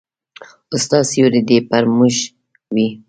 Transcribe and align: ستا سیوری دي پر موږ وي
ستا 0.83 0.99
سیوری 1.09 1.41
دي 1.49 1.57
پر 1.69 1.83
موږ 1.97 2.15
وي 2.75 2.87